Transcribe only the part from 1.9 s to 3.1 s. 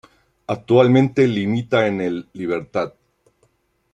el Libertad.